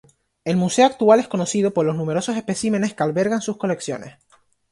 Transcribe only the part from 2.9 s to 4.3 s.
que alberga en sus colecciones.